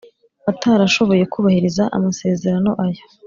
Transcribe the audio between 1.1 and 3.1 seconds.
kubahiriza amasezerano aya